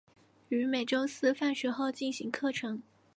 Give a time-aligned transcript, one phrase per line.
[0.49, 2.81] 于每周四放学后进行课程。